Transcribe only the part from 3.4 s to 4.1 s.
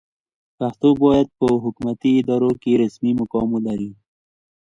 ولري.